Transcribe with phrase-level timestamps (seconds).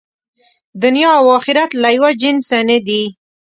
[0.83, 3.03] دنیا او آخرت له یوه جنسه نه دي.